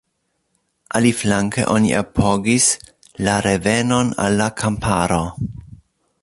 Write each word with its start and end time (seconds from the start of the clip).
Aliflanke 0.99 1.65
oni 1.73 1.91
apogis 1.99 2.71
“la 3.27 3.37
revenon 3.49 4.11
al 4.25 4.39
la 4.41 4.49
kamparo”. 4.63 5.23